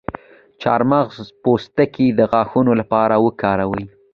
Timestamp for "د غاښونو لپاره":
2.13-3.15